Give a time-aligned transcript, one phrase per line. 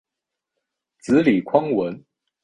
[0.97, 2.03] 子李匡文。